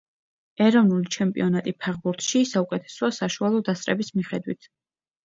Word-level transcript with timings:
ეროვნული 0.67 1.11
ჩემპიონატი 1.15 1.73
ფეხბურთში 1.85 2.41
საუკეთესოა 2.53 3.11
საშუალო 3.19 3.61
დასწრების 3.69 4.11
მიხედვით. 4.17 4.67